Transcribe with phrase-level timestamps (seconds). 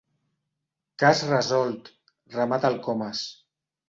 [1.03, 3.23] Cas resolt —remata el Comas—.